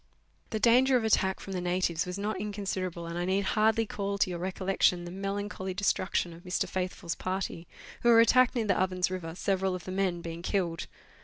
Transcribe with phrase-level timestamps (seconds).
[0.49, 4.17] The danger of attack from the natives was not inconsiderable, and I need hardly call
[4.17, 6.67] to your recollection the melancholy destruction of Mr.
[6.67, 7.67] Faithfull's party,
[8.01, 10.87] who were attacked near the Ovens River, several of the men being killed.